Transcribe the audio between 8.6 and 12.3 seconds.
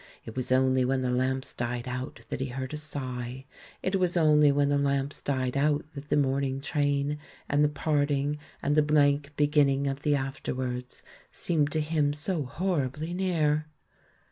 and the blank beginning of the after wards, seemed to him